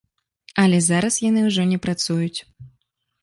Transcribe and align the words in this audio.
Але 0.63 0.77
зараз 0.85 1.19
яны 1.29 1.43
ўжо 1.49 1.65
не 1.73 1.79
працуюць. 1.85 2.39